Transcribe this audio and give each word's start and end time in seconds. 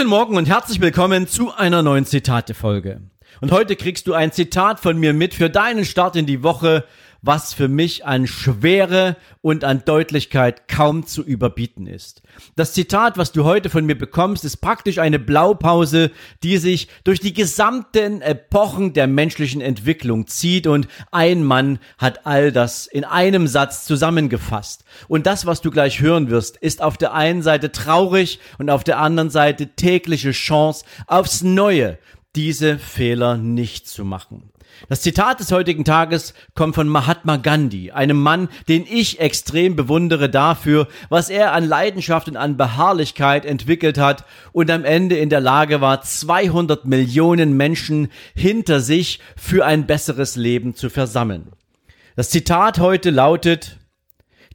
Guten 0.00 0.08
Morgen 0.08 0.38
und 0.38 0.48
herzlich 0.48 0.80
willkommen 0.80 1.28
zu 1.28 1.54
einer 1.54 1.82
neuen 1.82 2.06
Zitate-Folge. 2.06 3.02
Und 3.42 3.52
heute 3.52 3.76
kriegst 3.76 4.06
du 4.06 4.14
ein 4.14 4.32
Zitat 4.32 4.80
von 4.80 4.96
mir 4.96 5.12
mit 5.12 5.34
für 5.34 5.50
deinen 5.50 5.84
Start 5.84 6.16
in 6.16 6.24
die 6.24 6.42
Woche, 6.42 6.86
was 7.22 7.52
für 7.52 7.68
mich 7.68 8.06
an 8.06 8.26
Schwere 8.26 9.16
und 9.42 9.64
an 9.64 9.82
Deutlichkeit 9.84 10.68
kaum 10.68 11.06
zu 11.06 11.22
überbieten 11.22 11.86
ist. 11.86 12.22
Das 12.56 12.72
Zitat, 12.72 13.18
was 13.18 13.32
du 13.32 13.44
heute 13.44 13.70
von 13.70 13.86
mir 13.86 13.96
bekommst, 13.96 14.44
ist 14.44 14.58
praktisch 14.58 14.98
eine 14.98 15.18
Blaupause, 15.18 16.10
die 16.42 16.58
sich 16.58 16.88
durch 17.04 17.20
die 17.20 17.32
gesamten 17.32 18.22
Epochen 18.22 18.92
der 18.92 19.06
menschlichen 19.06 19.60
Entwicklung 19.60 20.26
zieht 20.26 20.66
und 20.66 20.88
ein 21.10 21.44
Mann 21.44 21.78
hat 21.98 22.26
all 22.26 22.52
das 22.52 22.86
in 22.86 23.04
einem 23.04 23.46
Satz 23.46 23.84
zusammengefasst. 23.84 24.84
Und 25.08 25.26
das, 25.26 25.46
was 25.46 25.60
du 25.60 25.70
gleich 25.70 26.00
hören 26.00 26.30
wirst, 26.30 26.56
ist 26.56 26.82
auf 26.82 26.96
der 26.96 27.14
einen 27.14 27.42
Seite 27.42 27.72
traurig 27.72 28.40
und 28.58 28.70
auf 28.70 28.84
der 28.84 28.98
anderen 28.98 29.30
Seite 29.30 29.68
tägliche 29.68 30.32
Chance 30.32 30.84
aufs 31.06 31.42
Neue, 31.42 31.98
diese 32.36 32.78
Fehler 32.78 33.36
nicht 33.36 33.88
zu 33.88 34.04
machen. 34.04 34.49
Das 34.88 35.02
Zitat 35.02 35.40
des 35.40 35.52
heutigen 35.52 35.84
Tages 35.84 36.34
kommt 36.54 36.74
von 36.74 36.88
Mahatma 36.88 37.36
Gandhi, 37.36 37.90
einem 37.90 38.20
Mann, 38.20 38.48
den 38.68 38.86
ich 38.88 39.20
extrem 39.20 39.76
bewundere 39.76 40.30
dafür, 40.30 40.88
was 41.08 41.28
er 41.28 41.52
an 41.52 41.68
Leidenschaft 41.68 42.28
und 42.28 42.36
an 42.36 42.56
Beharrlichkeit 42.56 43.44
entwickelt 43.44 43.98
hat 43.98 44.24
und 44.52 44.70
am 44.70 44.84
Ende 44.84 45.16
in 45.16 45.28
der 45.28 45.40
Lage 45.40 45.80
war, 45.80 46.02
200 46.02 46.86
Millionen 46.86 47.56
Menschen 47.56 48.08
hinter 48.34 48.80
sich 48.80 49.20
für 49.36 49.66
ein 49.66 49.86
besseres 49.86 50.36
Leben 50.36 50.74
zu 50.74 50.88
versammeln. 50.88 51.52
Das 52.16 52.30
Zitat 52.30 52.78
heute 52.78 53.10
lautet, 53.10 53.78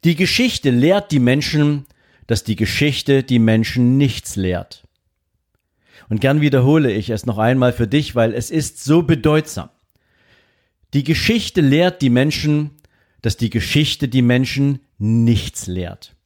die 0.04 0.16
Geschichte 0.16 0.70
lehrt 0.70 1.12
die 1.12 1.18
Menschen, 1.18 1.86
dass 2.26 2.44
die 2.44 2.56
Geschichte 2.56 3.22
die 3.22 3.38
Menschen 3.38 3.96
nichts 3.96 4.36
lehrt. 4.36 4.82
Und 6.08 6.20
gern 6.20 6.40
wiederhole 6.40 6.92
ich 6.92 7.10
es 7.10 7.26
noch 7.26 7.38
einmal 7.38 7.72
für 7.72 7.86
dich, 7.86 8.14
weil 8.14 8.34
es 8.34 8.50
ist 8.50 8.84
so 8.84 9.02
bedeutsam. 9.02 9.70
Die 10.96 11.04
Geschichte 11.04 11.60
lehrt 11.60 12.00
die 12.00 12.08
Menschen, 12.08 12.70
dass 13.20 13.36
die 13.36 13.50
Geschichte 13.50 14.08
die 14.08 14.22
Menschen 14.22 14.80
nichts 14.96 15.66
lehrt. 15.66 16.16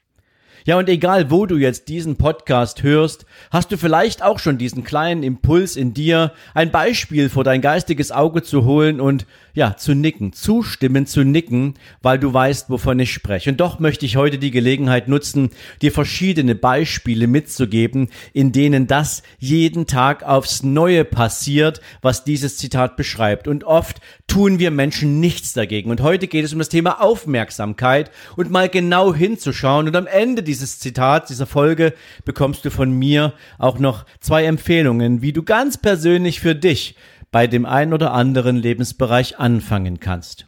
Ja, 0.65 0.79
und 0.79 0.89
egal 0.89 1.29
wo 1.29 1.45
du 1.47 1.57
jetzt 1.57 1.89
diesen 1.89 2.15
Podcast 2.15 2.85
hörst, 2.85 3.27
hast 3.51 3.73
du 3.73 3.77
vielleicht 3.77 4.23
auch 4.23 4.39
schon 4.39 4.59
diesen 4.59 4.85
kleinen 4.85 5.25
Impuls 5.25 5.75
in 5.75 5.93
dir, 5.93 6.33
ein 6.55 6.71
Beispiel 6.71 7.31
vor 7.31 7.43
dein 7.43 7.63
geistiges 7.63 8.13
Auge 8.13 8.45
zu 8.45 8.65
holen 8.65 9.01
und 9.01 9.27
ja, 9.55 9.77
zu 9.77 9.95
nicken, 9.95 10.33
zustimmen 10.33 11.07
zu 11.07 11.25
nicken, 11.25 11.75
weil 12.03 12.19
du 12.19 12.33
weißt, 12.33 12.71
wovon 12.71 12.99
ich 12.99 13.13
spreche. 13.13 13.51
Und 13.51 13.61
doch 13.61 13.79
möchte 13.79 14.07
ich 14.07 14.17
heute 14.17 14.39
die 14.39 14.51
Gelegenheit 14.51 15.09
nutzen, 15.09 15.51
dir 15.83 15.93
verschiedene 15.93 16.55
Beispiele 16.55 17.27
mitzugeben, 17.27 18.09
in 18.33 18.53
denen 18.53 18.87
das 18.87 19.23
jeden 19.39 19.87
Tag 19.87 20.23
aufs 20.23 20.63
Neue 20.63 21.05
passiert, 21.05 21.81
was 22.03 22.25
dieses 22.25 22.57
Zitat 22.57 22.97
beschreibt. 22.97 23.49
Und 23.49 23.65
oft 23.65 24.01
tun 24.27 24.59
wir 24.59 24.71
Menschen 24.71 25.21
nichts 25.21 25.53
dagegen. 25.53 25.91
Und 25.91 26.03
heute 26.03 26.29
geht 26.29 26.45
es 26.45 26.53
um 26.53 26.59
das 26.59 26.69
Thema 26.69 27.01
Aufmerksamkeit 27.03 28.11
und 28.37 28.51
mal 28.51 28.69
genau 28.69 29.15
hinzuschauen. 29.15 29.89
Und 29.89 29.97
am 29.97 30.07
Ende 30.07 30.43
dieses 30.43 30.79
Zitats, 30.79 31.29
dieser 31.29 31.47
Folge, 31.47 31.95
bekommst 32.25 32.65
du 32.65 32.71
von 32.71 32.91
mir 32.91 33.33
auch 33.59 33.79
noch 33.79 34.07
zwei 34.21 34.45
Empfehlungen, 34.45 35.23
wie 35.23 35.33
du 35.33 35.43
ganz 35.43 35.77
persönlich 35.79 36.41
für 36.41 36.55
dich 36.55 36.95
bei 37.31 37.47
dem 37.47 37.67
einen 37.67 37.93
oder 37.93 38.13
anderen 38.13 38.57
Lebensbereich 38.57 39.39
anfangen 39.39 40.01
kannst. 40.01 40.47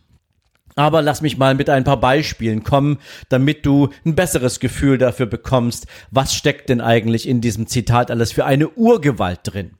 Aber 0.74 1.02
lass 1.02 1.20
mich 1.20 1.36
mal 1.36 1.54
mit 1.54 1.68
ein 1.68 1.84
paar 1.84 2.00
Beispielen 2.00 2.64
kommen, 2.64 2.98
damit 3.28 3.66
du 3.66 3.90
ein 4.06 4.14
besseres 4.14 4.58
Gefühl 4.58 4.98
dafür 4.98 5.26
bekommst, 5.26 5.86
was 6.10 6.34
steckt 6.34 6.70
denn 6.70 6.80
eigentlich 6.80 7.28
in 7.28 7.40
diesem 7.40 7.66
Zitat 7.66 8.10
alles 8.10 8.32
für 8.32 8.46
eine 8.46 8.68
Urgewalt 8.70 9.40
drin. 9.44 9.72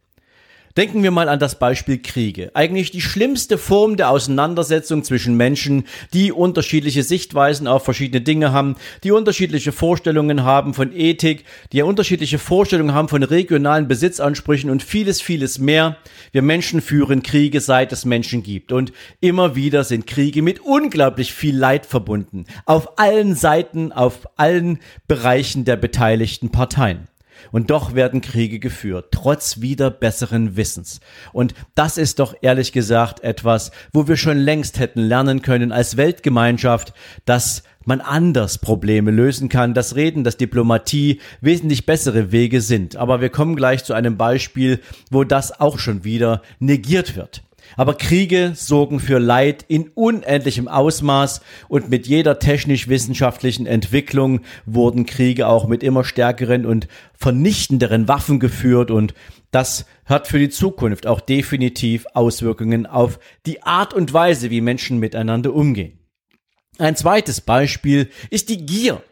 Denken 0.77 1.03
wir 1.03 1.11
mal 1.11 1.29
an 1.29 1.39
das 1.39 1.59
Beispiel 1.59 1.99
Kriege. 1.99 2.51
Eigentlich 2.55 2.91
die 2.91 3.03
schlimmste 3.03 3.59
Form 3.59 3.97
der 3.97 4.09
Auseinandersetzung 4.09 5.05
zwischen 5.05 5.37
Menschen, 5.37 5.85
die 6.15 6.33
unterschiedliche 6.33 7.03
Sichtweisen 7.03 7.67
auf 7.67 7.85
verschiedene 7.85 8.23
Dinge 8.23 8.53
haben, 8.53 8.77
die 9.05 9.11
unterschiedliche 9.11 9.71
Vorstellungen 9.71 10.45
haben 10.45 10.73
von 10.73 10.93
Ethik, 10.95 11.45
die 11.73 11.83
unterschiedliche 11.83 12.39
Vorstellungen 12.39 12.95
haben 12.95 13.09
von 13.09 13.23
regionalen 13.23 13.87
Besitzansprüchen 13.87 14.71
und 14.71 14.83
vieles, 14.83 15.21
vieles 15.21 15.59
mehr. 15.59 15.99
Wir 16.33 16.41
Menschen 16.41 16.81
führen 16.81 17.23
Kriege, 17.23 17.61
seit 17.61 17.93
es 17.93 18.07
Menschen 18.07 18.43
gibt. 18.43 18.73
Und 18.73 18.93
immer 19.21 19.55
wieder 19.55 19.85
sind 19.85 20.07
Kriege 20.07 20.41
mit 20.41 20.61
unglaublich 20.61 21.35
viel 21.35 21.57
Leid 21.57 21.85
verbunden. 21.85 22.47
Auf 22.65 22.99
allen 22.99 23.35
Seiten, 23.35 23.93
auf 23.93 24.27
allen 24.37 24.79
Bereichen 25.07 25.67
der 25.67 25.77
beteiligten 25.77 26.51
Parteien. 26.51 27.09
Und 27.51 27.71
doch 27.71 27.95
werden 27.95 28.21
Kriege 28.21 28.59
geführt, 28.59 29.09
trotz 29.11 29.61
wieder 29.61 29.91
besseren 29.91 30.57
Wissens. 30.57 31.01
Und 31.33 31.55
das 31.75 31.99
ist 31.99 32.19
doch 32.19 32.35
ehrlich 32.43 32.73
gesagt 32.73 33.25
etwas, 33.25 33.73
wo 33.93 34.09
wir 34.09 34.17
schon 34.17 34.39
längst 34.39 34.79
hätten 34.79 35.01
lernen 35.01 35.43
können 35.43 35.73
als 35.73 35.97
Weltgemeinschaft, 35.97 36.93
dass 37.25 37.63
man 37.85 38.01
anders 38.01 38.59
Probleme 38.59 39.11
lösen 39.11 39.49
kann, 39.49 39.75
dass 39.75 39.97
Reden, 39.97 40.25
dass 40.25 40.37
Diplomatie 40.37 41.21
wesentlich 41.41 41.87
bessere 41.87 42.33
Wege 42.33 42.61
sind. 42.61 42.97
Aber 42.97 43.21
wir 43.21 43.31
kommen 43.31 43.57
gleich 43.57 43.85
zu 43.85 43.95
einem 43.95 44.17
Beispiel, 44.17 44.81
wo 45.11 45.25
das 45.25 45.59
auch 45.61 45.79
schon 45.79 46.05
wieder 46.05 46.43
negiert 46.59 47.17
wird. 47.17 47.43
Aber 47.77 47.95
Kriege 47.95 48.53
sorgen 48.55 49.01
für 49.01 49.19
Leid 49.19 49.65
in 49.69 49.89
unendlichem 49.95 50.69
Ausmaß 50.69 51.41
und 51.69 51.91
mit 51.91 52.07
jeder 52.07 52.39
technisch-wissenschaftlichen 52.39 53.67
Entwicklung 53.67 54.41
wurden 54.67 55.07
Kriege 55.07 55.47
auch 55.47 55.67
mit 55.67 55.83
immer 55.83 56.05
stärkeren 56.05 56.67
und 56.67 56.89
vernichtenderen 57.15 58.09
Waffen 58.09 58.41
geführt 58.41 58.91
und 58.91 59.15
das 59.51 59.85
hat 60.07 60.29
für 60.29 60.39
die 60.39 60.49
Zukunft 60.49 61.07
auch 61.07 61.21
definitiv 61.21 62.07
Auswirkungen 62.15 62.87
auf 62.87 63.19
die 63.47 63.63
Art 63.63 63.95
und 63.95 64.13
Weise, 64.13 64.51
wie 64.51 64.61
Menschen 64.61 64.99
miteinander 64.99 65.53
umgehen. 65.55 65.99
Ein 66.79 66.97
zweites 66.97 67.41
Beispiel 67.41 68.09
ist 68.31 68.49
die 68.49 68.65
Gier. 68.65 69.03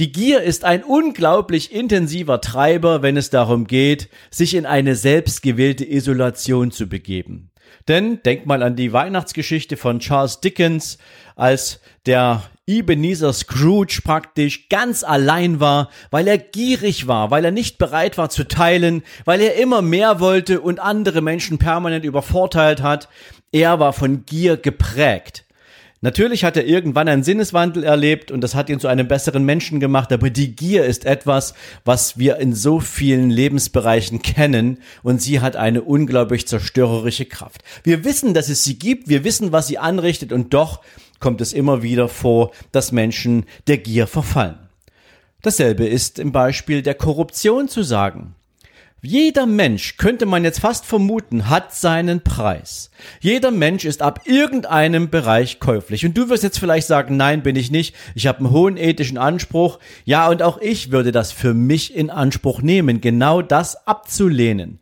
Die 0.00 0.10
Gier 0.10 0.42
ist 0.42 0.64
ein 0.64 0.82
unglaublich 0.82 1.72
intensiver 1.72 2.40
Treiber, 2.40 3.02
wenn 3.02 3.16
es 3.16 3.30
darum 3.30 3.64
geht, 3.68 4.08
sich 4.28 4.56
in 4.56 4.66
eine 4.66 4.96
selbstgewählte 4.96 5.88
Isolation 5.88 6.72
zu 6.72 6.88
begeben. 6.88 7.52
Denn 7.86 8.20
denk 8.24 8.44
mal 8.44 8.64
an 8.64 8.74
die 8.74 8.92
Weihnachtsgeschichte 8.92 9.76
von 9.76 10.00
Charles 10.00 10.40
Dickens, 10.40 10.98
als 11.36 11.80
der 12.06 12.42
Ebenezer 12.66 13.32
Scrooge 13.32 14.00
praktisch 14.02 14.68
ganz 14.68 15.04
allein 15.04 15.60
war, 15.60 15.90
weil 16.10 16.26
er 16.26 16.38
gierig 16.38 17.06
war, 17.06 17.30
weil 17.30 17.44
er 17.44 17.52
nicht 17.52 17.78
bereit 17.78 18.18
war 18.18 18.30
zu 18.30 18.48
teilen, 18.48 19.04
weil 19.24 19.40
er 19.40 19.54
immer 19.54 19.80
mehr 19.80 20.18
wollte 20.18 20.60
und 20.60 20.80
andere 20.80 21.20
Menschen 21.20 21.58
permanent 21.58 22.04
übervorteilt 22.04 22.82
hat. 22.82 23.08
Er 23.52 23.78
war 23.78 23.92
von 23.92 24.24
Gier 24.26 24.56
geprägt. 24.56 25.43
Natürlich 26.04 26.44
hat 26.44 26.58
er 26.58 26.66
irgendwann 26.66 27.08
einen 27.08 27.22
Sinneswandel 27.22 27.82
erlebt 27.82 28.30
und 28.30 28.42
das 28.42 28.54
hat 28.54 28.68
ihn 28.68 28.78
zu 28.78 28.88
einem 28.88 29.08
besseren 29.08 29.42
Menschen 29.42 29.80
gemacht, 29.80 30.12
aber 30.12 30.28
die 30.28 30.54
Gier 30.54 30.84
ist 30.84 31.06
etwas, 31.06 31.54
was 31.86 32.18
wir 32.18 32.36
in 32.36 32.54
so 32.54 32.78
vielen 32.78 33.30
Lebensbereichen 33.30 34.20
kennen 34.20 34.80
und 35.02 35.22
sie 35.22 35.40
hat 35.40 35.56
eine 35.56 35.80
unglaublich 35.80 36.46
zerstörerische 36.46 37.24
Kraft. 37.24 37.62
Wir 37.84 38.04
wissen, 38.04 38.34
dass 38.34 38.50
es 38.50 38.62
sie 38.64 38.78
gibt, 38.78 39.08
wir 39.08 39.24
wissen, 39.24 39.50
was 39.50 39.66
sie 39.66 39.78
anrichtet 39.78 40.30
und 40.30 40.52
doch 40.52 40.82
kommt 41.20 41.40
es 41.40 41.54
immer 41.54 41.82
wieder 41.82 42.10
vor, 42.10 42.50
dass 42.70 42.92
Menschen 42.92 43.46
der 43.66 43.78
Gier 43.78 44.06
verfallen. 44.06 44.58
Dasselbe 45.40 45.86
ist 45.86 46.18
im 46.18 46.32
Beispiel 46.32 46.82
der 46.82 46.96
Korruption 46.96 47.66
zu 47.66 47.82
sagen. 47.82 48.34
Jeder 49.06 49.44
Mensch, 49.44 49.98
könnte 49.98 50.24
man 50.24 50.44
jetzt 50.44 50.60
fast 50.60 50.86
vermuten, 50.86 51.50
hat 51.50 51.74
seinen 51.74 52.22
Preis. 52.22 52.90
Jeder 53.20 53.50
Mensch 53.50 53.84
ist 53.84 54.00
ab 54.00 54.20
irgendeinem 54.24 55.10
Bereich 55.10 55.60
käuflich. 55.60 56.06
Und 56.06 56.16
du 56.16 56.30
wirst 56.30 56.42
jetzt 56.42 56.58
vielleicht 56.58 56.86
sagen, 56.86 57.18
nein, 57.18 57.42
bin 57.42 57.54
ich 57.54 57.70
nicht. 57.70 57.94
Ich 58.14 58.26
habe 58.26 58.38
einen 58.38 58.50
hohen 58.50 58.78
ethischen 58.78 59.18
Anspruch. 59.18 59.78
Ja, 60.06 60.28
und 60.30 60.42
auch 60.42 60.58
ich 60.58 60.90
würde 60.90 61.12
das 61.12 61.32
für 61.32 61.52
mich 61.52 61.94
in 61.94 62.08
Anspruch 62.08 62.62
nehmen, 62.62 63.02
genau 63.02 63.42
das 63.42 63.86
abzulehnen. 63.86 64.80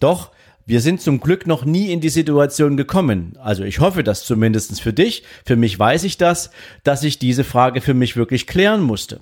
Doch 0.00 0.32
wir 0.66 0.82
sind 0.82 1.00
zum 1.00 1.20
Glück 1.20 1.46
noch 1.46 1.64
nie 1.64 1.90
in 1.92 2.00
die 2.00 2.10
Situation 2.10 2.76
gekommen. 2.76 3.38
Also 3.40 3.64
ich 3.64 3.80
hoffe 3.80 4.04
das 4.04 4.24
zumindest 4.24 4.82
für 4.82 4.92
dich. 4.92 5.24
Für 5.46 5.56
mich 5.56 5.78
weiß 5.78 6.04
ich 6.04 6.18
das, 6.18 6.50
dass 6.84 7.02
ich 7.04 7.18
diese 7.18 7.42
Frage 7.42 7.80
für 7.80 7.94
mich 7.94 8.16
wirklich 8.16 8.46
klären 8.46 8.82
musste. 8.82 9.20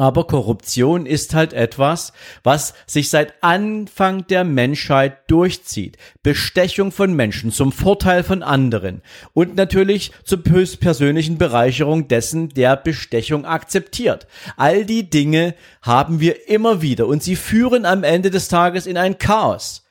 Aber 0.00 0.26
Korruption 0.26 1.04
ist 1.04 1.34
halt 1.34 1.52
etwas, 1.52 2.14
was 2.42 2.72
sich 2.86 3.10
seit 3.10 3.34
Anfang 3.42 4.26
der 4.28 4.44
Menschheit 4.44 5.30
durchzieht. 5.30 5.98
Bestechung 6.22 6.90
von 6.90 7.12
Menschen 7.12 7.52
zum 7.52 7.70
Vorteil 7.70 8.22
von 8.22 8.42
anderen 8.42 9.02
und 9.34 9.56
natürlich 9.56 10.12
zur 10.24 10.42
höchstpersönlichen 10.48 11.36
Bereicherung 11.36 12.08
dessen, 12.08 12.48
der 12.48 12.78
Bestechung 12.78 13.44
akzeptiert. 13.44 14.26
All 14.56 14.86
die 14.86 15.10
Dinge 15.10 15.54
haben 15.82 16.18
wir 16.18 16.48
immer 16.48 16.80
wieder 16.80 17.06
und 17.06 17.22
sie 17.22 17.36
führen 17.36 17.84
am 17.84 18.02
Ende 18.02 18.30
des 18.30 18.48
Tages 18.48 18.86
in 18.86 18.96
ein 18.96 19.18
Chaos. 19.18 19.84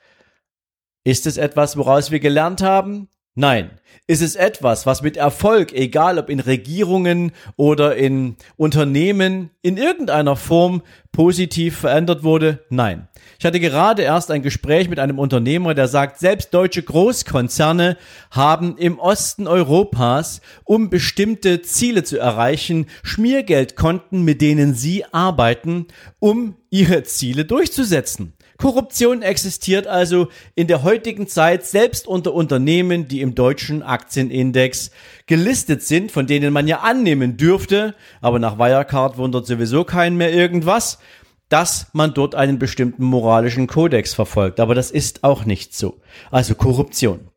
Ist 1.04 1.28
es 1.28 1.38
etwas, 1.38 1.78
woraus 1.78 2.10
wir 2.10 2.20
gelernt 2.20 2.64
haben? 2.64 3.10
Nein. 3.36 3.72
Ist 4.08 4.22
es 4.22 4.36
etwas, 4.36 4.86
was 4.86 5.04
mit 5.04 5.18
Erfolg, 5.18 5.72
egal 5.72 6.18
ob 6.18 6.30
in 6.30 6.40
Regierungen 6.40 7.32
oder 7.58 7.96
in 7.96 8.38
Unternehmen, 8.58 9.52
in 9.62 9.78
irgendeiner 9.78 10.36
Form 10.36 10.82
positiv 11.12 11.78
verändert 11.78 12.24
wurde? 12.24 12.66
Nein. 12.70 13.08
Ich 13.38 13.46
hatte 13.46 13.60
gerade 13.60 14.02
erst 14.02 14.32
ein 14.32 14.42
Gespräch 14.42 14.90
mit 14.90 15.00
einem 15.00 15.20
Unternehmer, 15.20 15.76
der 15.76 15.88
sagt, 15.88 16.20
selbst 16.20 16.54
deutsche 16.54 16.82
Großkonzerne 16.82 17.98
haben 18.32 18.78
im 18.78 19.00
Osten 19.00 19.48
Europas, 19.48 20.42
um 20.64 20.90
bestimmte 20.90 21.62
Ziele 21.62 22.04
zu 22.04 22.18
erreichen, 22.18 22.88
Schmiergeldkonten, 23.04 24.24
mit 24.24 24.42
denen 24.42 24.74
sie 24.74 25.06
arbeiten, 25.12 25.86
um 26.18 26.56
ihre 26.70 27.04
Ziele 27.04 27.46
durchzusetzen. 27.46 28.34
Korruption 28.62 29.22
existiert 29.22 29.88
also 29.88 30.28
in 30.54 30.68
der 30.68 30.84
heutigen 30.84 31.28
Zeit 31.30 31.66
selbst 31.66 32.08
unter 32.08 32.34
Unternehmen, 32.34 33.08
die 33.08 33.22
im 33.22 33.34
deutschen 33.34 33.82
Aktienindex 33.82 34.92
gelistet 35.28 35.82
sind, 35.82 36.12
von 36.12 36.28
denen 36.28 36.52
man 36.52 36.68
ja 36.68 36.80
annehmen 36.80 37.38
dürfte, 37.38 37.96
aber 38.20 38.38
nach 38.38 38.60
Wirecard 38.60 39.18
wundert 39.18 39.48
sowieso 39.48 39.86
keinen 39.86 40.18
mehr 40.18 40.34
irgendwas, 40.34 41.00
dass 41.48 41.88
man 41.94 42.14
dort 42.14 42.36
einen 42.36 42.60
bestimmten 42.60 43.06
moralischen 43.06 43.66
Kodex 43.66 44.14
verfolgt. 44.14 44.60
Aber 44.60 44.76
das 44.76 44.92
ist 44.92 45.24
auch 45.24 45.46
nicht 45.46 45.74
so. 45.74 46.02
Also 46.30 46.54
Korruption. 46.54 47.30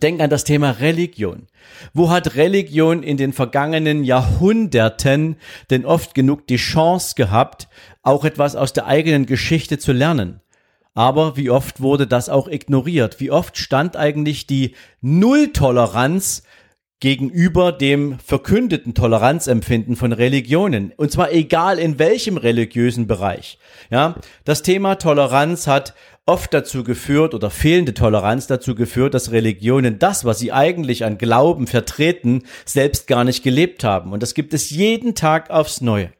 Denk 0.00 0.22
an 0.22 0.30
das 0.30 0.44
Thema 0.44 0.70
Religion. 0.70 1.46
Wo 1.92 2.08
hat 2.08 2.36
Religion 2.36 3.02
in 3.02 3.18
den 3.18 3.34
vergangenen 3.34 4.02
Jahrhunderten 4.02 5.36
denn 5.68 5.84
oft 5.84 6.14
genug 6.14 6.46
die 6.46 6.56
Chance 6.56 7.16
gehabt, 7.16 7.68
auch 8.02 8.24
etwas 8.24 8.56
aus 8.56 8.72
der 8.72 8.86
eigenen 8.86 9.26
Geschichte 9.26 9.78
zu 9.78 9.92
lernen? 9.92 10.40
Aber 10.94 11.36
wie 11.36 11.50
oft 11.50 11.80
wurde 11.80 12.06
das 12.06 12.28
auch 12.28 12.48
ignoriert? 12.48 13.20
Wie 13.20 13.30
oft 13.30 13.58
stand 13.58 13.96
eigentlich 13.96 14.46
die 14.46 14.74
Nulltoleranz 15.00 16.44
gegenüber 17.04 17.70
dem 17.70 18.18
verkündeten 18.18 18.94
Toleranzempfinden 18.94 19.94
von 19.94 20.12
Religionen. 20.12 20.90
Und 20.96 21.12
zwar 21.12 21.32
egal 21.32 21.78
in 21.78 21.98
welchem 21.98 22.38
religiösen 22.38 23.06
Bereich. 23.06 23.58
Ja, 23.90 24.14
das 24.46 24.62
Thema 24.62 24.94
Toleranz 24.94 25.66
hat 25.66 25.92
oft 26.24 26.54
dazu 26.54 26.82
geführt 26.82 27.34
oder 27.34 27.50
fehlende 27.50 27.92
Toleranz 27.92 28.46
dazu 28.46 28.74
geführt, 28.74 29.12
dass 29.12 29.32
Religionen 29.32 29.98
das, 29.98 30.24
was 30.24 30.38
sie 30.38 30.50
eigentlich 30.50 31.04
an 31.04 31.18
Glauben 31.18 31.66
vertreten, 31.66 32.44
selbst 32.64 33.06
gar 33.06 33.24
nicht 33.24 33.42
gelebt 33.42 33.84
haben. 33.84 34.12
Und 34.12 34.22
das 34.22 34.32
gibt 34.32 34.54
es 34.54 34.70
jeden 34.70 35.14
Tag 35.14 35.50
aufs 35.50 35.82
Neue. 35.82 36.10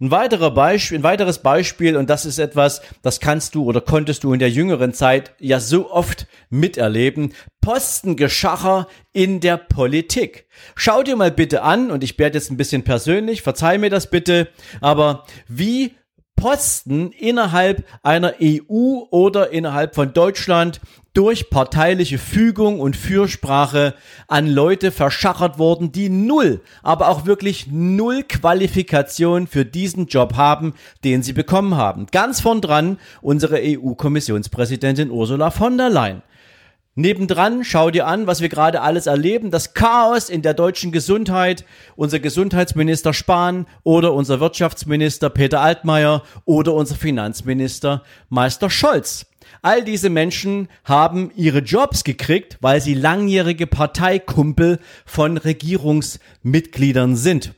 Ein 0.00 0.10
weiterer 0.10 0.52
Beispiel, 0.52 0.98
ein 0.98 1.02
weiteres 1.02 1.38
Beispiel, 1.38 1.96
und 1.96 2.10
das 2.10 2.26
ist 2.26 2.38
etwas, 2.38 2.82
das 3.02 3.20
kannst 3.20 3.54
du 3.54 3.64
oder 3.64 3.80
konntest 3.80 4.24
du 4.24 4.32
in 4.32 4.38
der 4.38 4.50
jüngeren 4.50 4.92
Zeit 4.92 5.34
ja 5.38 5.60
so 5.60 5.90
oft 5.90 6.26
miterleben. 6.50 7.32
Postengeschacher 7.60 8.88
in 9.12 9.40
der 9.40 9.56
Politik. 9.56 10.46
Schau 10.74 11.02
dir 11.02 11.16
mal 11.16 11.30
bitte 11.30 11.62
an, 11.62 11.90
und 11.90 12.04
ich 12.04 12.18
werde 12.18 12.38
jetzt 12.38 12.50
ein 12.50 12.56
bisschen 12.56 12.84
persönlich, 12.84 13.42
verzeih 13.42 13.78
mir 13.78 13.90
das 13.90 14.10
bitte, 14.10 14.48
aber 14.80 15.24
wie 15.48 15.94
Posten 16.36 17.12
innerhalb 17.12 17.84
einer 18.02 18.34
EU 18.42 19.04
oder 19.10 19.50
innerhalb 19.50 19.94
von 19.94 20.12
Deutschland 20.12 20.80
durch 21.14 21.48
parteiliche 21.48 22.18
Fügung 22.18 22.80
und 22.80 22.96
Fürsprache 22.96 23.94
an 24.26 24.48
Leute 24.48 24.90
verschachert 24.90 25.58
worden, 25.58 25.92
die 25.92 26.10
null, 26.10 26.60
aber 26.82 27.08
auch 27.08 27.24
wirklich 27.24 27.68
null 27.70 28.24
Qualifikation 28.24 29.46
für 29.46 29.64
diesen 29.64 30.06
Job 30.06 30.34
haben, 30.34 30.74
den 31.04 31.22
sie 31.22 31.32
bekommen 31.32 31.76
haben. 31.76 32.06
Ganz 32.10 32.40
von 32.40 32.60
dran 32.60 32.98
unsere 33.22 33.60
EU-Kommissionspräsidentin 33.62 35.10
Ursula 35.10 35.50
von 35.50 35.78
der 35.78 35.88
Leyen. 35.88 36.22
Nebendran, 36.96 37.64
schau 37.64 37.90
dir 37.90 38.06
an, 38.06 38.28
was 38.28 38.40
wir 38.40 38.48
gerade 38.48 38.80
alles 38.80 39.06
erleben. 39.06 39.50
Das 39.50 39.74
Chaos 39.74 40.30
in 40.30 40.42
der 40.42 40.54
deutschen 40.54 40.92
Gesundheit. 40.92 41.64
Unser 41.96 42.20
Gesundheitsminister 42.20 43.12
Spahn 43.12 43.66
oder 43.82 44.12
unser 44.12 44.38
Wirtschaftsminister 44.38 45.28
Peter 45.28 45.60
Altmaier 45.60 46.22
oder 46.44 46.72
unser 46.72 46.94
Finanzminister 46.94 48.04
Meister 48.28 48.70
Scholz. 48.70 49.26
All 49.60 49.82
diese 49.82 50.08
Menschen 50.08 50.68
haben 50.84 51.32
ihre 51.34 51.60
Jobs 51.60 52.04
gekriegt, 52.04 52.58
weil 52.60 52.80
sie 52.80 52.94
langjährige 52.94 53.66
Parteikumpel 53.66 54.78
von 55.04 55.36
Regierungsmitgliedern 55.36 57.16
sind. 57.16 57.54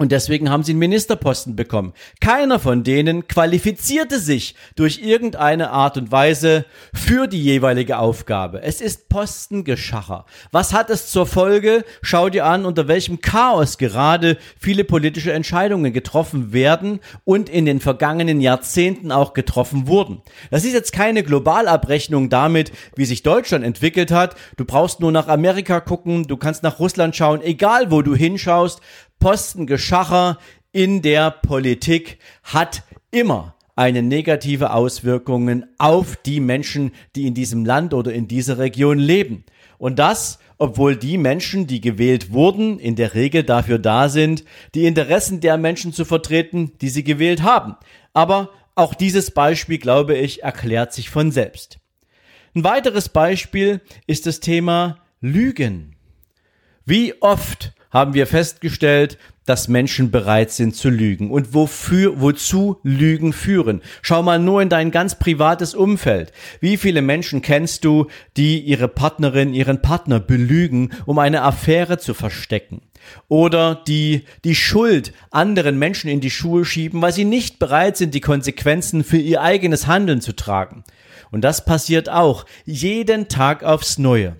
Und 0.00 0.12
deswegen 0.12 0.48
haben 0.48 0.62
sie 0.62 0.72
einen 0.72 0.78
Ministerposten 0.78 1.56
bekommen. 1.56 1.92
Keiner 2.22 2.58
von 2.58 2.84
denen 2.84 3.28
qualifizierte 3.28 4.18
sich 4.18 4.54
durch 4.74 5.02
irgendeine 5.02 5.72
Art 5.72 5.98
und 5.98 6.10
Weise 6.10 6.64
für 6.94 7.26
die 7.26 7.42
jeweilige 7.42 7.98
Aufgabe. 7.98 8.62
Es 8.62 8.80
ist 8.80 9.10
Postengeschacher. 9.10 10.24
Was 10.52 10.72
hat 10.72 10.88
es 10.88 11.08
zur 11.08 11.26
Folge? 11.26 11.84
Schau 12.00 12.30
dir 12.30 12.46
an, 12.46 12.64
unter 12.64 12.88
welchem 12.88 13.20
Chaos 13.20 13.76
gerade 13.76 14.38
viele 14.58 14.84
politische 14.84 15.34
Entscheidungen 15.34 15.92
getroffen 15.92 16.54
werden 16.54 17.00
und 17.24 17.50
in 17.50 17.66
den 17.66 17.78
vergangenen 17.78 18.40
Jahrzehnten 18.40 19.12
auch 19.12 19.34
getroffen 19.34 19.86
wurden. 19.86 20.22
Das 20.50 20.64
ist 20.64 20.72
jetzt 20.72 20.94
keine 20.94 21.22
Globalabrechnung 21.22 22.30
damit, 22.30 22.72
wie 22.96 23.04
sich 23.04 23.22
Deutschland 23.22 23.66
entwickelt 23.66 24.12
hat. 24.12 24.34
Du 24.56 24.64
brauchst 24.64 25.00
nur 25.00 25.12
nach 25.12 25.28
Amerika 25.28 25.78
gucken, 25.80 26.26
du 26.26 26.38
kannst 26.38 26.62
nach 26.62 26.78
Russland 26.78 27.14
schauen, 27.14 27.42
egal 27.42 27.90
wo 27.90 28.00
du 28.00 28.14
hinschaust. 28.14 28.80
Postengeschacher 29.20 30.38
in 30.72 31.02
der 31.02 31.30
Politik 31.30 32.18
hat 32.42 32.82
immer 33.10 33.54
eine 33.76 34.02
negative 34.02 34.72
Auswirkungen 34.72 35.66
auf 35.78 36.16
die 36.16 36.40
Menschen, 36.40 36.92
die 37.14 37.26
in 37.26 37.34
diesem 37.34 37.64
Land 37.64 37.94
oder 37.94 38.12
in 38.12 38.28
dieser 38.28 38.58
Region 38.58 38.98
leben. 38.98 39.44
Und 39.78 39.98
das, 39.98 40.38
obwohl 40.58 40.96
die 40.96 41.16
Menschen, 41.16 41.66
die 41.66 41.80
gewählt 41.80 42.32
wurden, 42.32 42.78
in 42.78 42.96
der 42.96 43.14
Regel 43.14 43.42
dafür 43.42 43.78
da 43.78 44.08
sind, 44.08 44.44
die 44.74 44.84
Interessen 44.84 45.40
der 45.40 45.56
Menschen 45.56 45.92
zu 45.92 46.04
vertreten, 46.04 46.72
die 46.80 46.90
sie 46.90 47.04
gewählt 47.04 47.42
haben. 47.42 47.76
Aber 48.12 48.50
auch 48.74 48.94
dieses 48.94 49.30
Beispiel, 49.30 49.78
glaube 49.78 50.16
ich, 50.16 50.42
erklärt 50.42 50.92
sich 50.92 51.08
von 51.08 51.30
selbst. 51.30 51.78
Ein 52.54 52.64
weiteres 52.64 53.08
Beispiel 53.08 53.80
ist 54.06 54.26
das 54.26 54.40
Thema 54.40 54.98
Lügen. 55.20 55.96
Wie 56.84 57.14
oft 57.22 57.72
haben 57.90 58.14
wir 58.14 58.26
festgestellt, 58.26 59.18
dass 59.46 59.66
Menschen 59.66 60.12
bereit 60.12 60.52
sind 60.52 60.76
zu 60.76 60.90
lügen 60.90 61.30
und 61.30 61.54
wofür, 61.54 62.20
wozu 62.20 62.78
Lügen 62.84 63.32
führen. 63.32 63.82
Schau 64.00 64.22
mal 64.22 64.38
nur 64.38 64.62
in 64.62 64.68
dein 64.68 64.92
ganz 64.92 65.18
privates 65.18 65.74
Umfeld. 65.74 66.32
Wie 66.60 66.76
viele 66.76 67.02
Menschen 67.02 67.42
kennst 67.42 67.84
du, 67.84 68.06
die 68.36 68.60
ihre 68.60 68.86
Partnerin, 68.86 69.52
ihren 69.52 69.82
Partner 69.82 70.20
belügen, 70.20 70.90
um 71.04 71.18
eine 71.18 71.42
Affäre 71.42 71.98
zu 71.98 72.14
verstecken? 72.14 72.82
Oder 73.26 73.82
die 73.88 74.24
die 74.44 74.54
Schuld 74.54 75.12
anderen 75.30 75.78
Menschen 75.78 76.10
in 76.10 76.20
die 76.20 76.30
Schuhe 76.30 76.64
schieben, 76.64 77.02
weil 77.02 77.12
sie 77.12 77.24
nicht 77.24 77.58
bereit 77.58 77.96
sind, 77.96 78.14
die 78.14 78.20
Konsequenzen 78.20 79.02
für 79.02 79.16
ihr 79.16 79.42
eigenes 79.42 79.88
Handeln 79.88 80.20
zu 80.20 80.36
tragen. 80.36 80.84
Und 81.32 81.42
das 81.42 81.64
passiert 81.64 82.08
auch 82.08 82.44
jeden 82.66 83.28
Tag 83.28 83.64
aufs 83.64 83.98
Neue. 83.98 84.36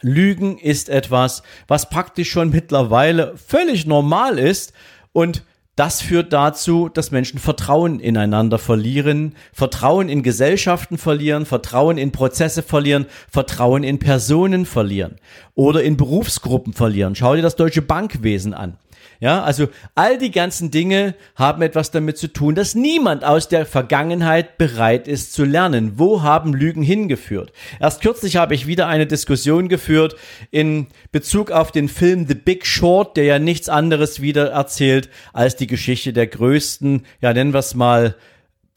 Lügen 0.00 0.58
ist 0.58 0.88
etwas, 0.88 1.42
was 1.66 1.88
praktisch 1.88 2.30
schon 2.30 2.50
mittlerweile 2.50 3.36
völlig 3.36 3.86
normal 3.86 4.38
ist 4.38 4.72
und 5.12 5.42
das 5.78 6.02
führt 6.02 6.32
dazu, 6.32 6.88
dass 6.88 7.12
Menschen 7.12 7.38
Vertrauen 7.38 8.00
ineinander 8.00 8.58
verlieren, 8.58 9.36
Vertrauen 9.52 10.08
in 10.08 10.24
Gesellschaften 10.24 10.98
verlieren, 10.98 11.46
Vertrauen 11.46 11.98
in 11.98 12.10
Prozesse 12.10 12.64
verlieren, 12.64 13.06
Vertrauen 13.30 13.84
in 13.84 14.00
Personen 14.00 14.66
verlieren 14.66 15.20
oder 15.54 15.84
in 15.84 15.96
Berufsgruppen 15.96 16.72
verlieren. 16.72 17.14
Schau 17.14 17.36
dir 17.36 17.42
das 17.42 17.54
deutsche 17.54 17.82
Bankwesen 17.82 18.54
an. 18.54 18.76
Ja, 19.20 19.42
also 19.42 19.68
all 19.94 20.18
die 20.18 20.30
ganzen 20.30 20.70
Dinge 20.70 21.14
haben 21.34 21.62
etwas 21.62 21.90
damit 21.90 22.18
zu 22.18 22.28
tun, 22.32 22.54
dass 22.54 22.74
niemand 22.74 23.24
aus 23.24 23.48
der 23.48 23.66
Vergangenheit 23.66 24.58
bereit 24.58 25.08
ist 25.08 25.32
zu 25.32 25.44
lernen. 25.44 25.94
Wo 25.96 26.22
haben 26.22 26.54
Lügen 26.54 26.82
hingeführt? 26.82 27.52
Erst 27.80 28.00
kürzlich 28.00 28.36
habe 28.36 28.54
ich 28.54 28.66
wieder 28.66 28.86
eine 28.86 29.06
Diskussion 29.06 29.68
geführt 29.68 30.14
in 30.50 30.86
Bezug 31.10 31.50
auf 31.50 31.72
den 31.72 31.88
Film 31.88 32.26
The 32.28 32.34
Big 32.34 32.64
Short, 32.64 33.16
der 33.16 33.24
ja 33.24 33.38
nichts 33.38 33.68
anderes 33.68 34.20
wieder 34.20 34.50
erzählt 34.50 35.08
als 35.32 35.56
die 35.56 35.66
Geschichte 35.66 36.12
der 36.12 36.26
größten, 36.28 37.04
ja 37.20 37.32
nennen 37.32 37.52
wir 37.52 37.58
es 37.58 37.74
mal, 37.74 38.14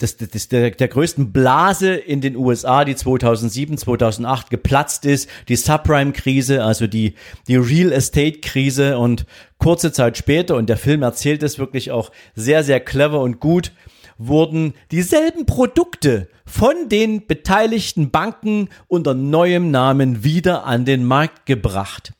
des, 0.01 0.17
des, 0.17 0.50
der, 0.50 0.72
der 0.72 0.88
größten 0.88 1.31
Blase 1.31 1.93
in 1.93 2.22
den 2.22 2.36
USA, 2.36 2.86
die 2.86 2.96
2007, 2.96 3.77
2008 3.77 4.50
geplatzt 4.50 5.05
ist, 5.05 5.29
die 5.48 5.55
Subprime-Krise, 5.55 6.63
also 6.63 6.88
die, 6.88 7.15
die 7.48 7.55
Real 7.55 7.91
Estate-Krise 7.91 8.98
und 8.98 9.25
kurze 9.58 9.91
Zeit 9.91 10.17
später, 10.17 10.55
und 10.55 10.70
der 10.70 10.77
Film 10.77 11.03
erzählt 11.03 11.43
es 11.43 11.60
wirklich 11.60 11.91
auch 11.91 12.12
sehr, 12.36 12.63
sehr 12.63 12.79
clever 12.79 13.22
und 13.22 13.39
gut, 13.39 13.72
wurden 14.17 14.74
dieselben 14.91 15.46
Produkte 15.46 16.27
von 16.46 16.89
den 16.89 17.25
beteiligten 17.27 18.12
Banken 18.12 18.70
unter 18.88 19.13
neuem 19.13 19.72
Namen 19.72 20.24
wieder 20.24 20.65
an 20.65 20.86
den 20.86 21.05
Markt 21.05 21.46
gebracht. 21.46 22.13